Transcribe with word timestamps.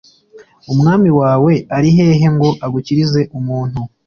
umwami 0.73 1.09
wawe 1.19 1.53
ari 1.77 1.89
hehe 1.97 2.27
ngo 2.35 2.49
agukirize 2.65 3.21
umuntu. 3.37 3.79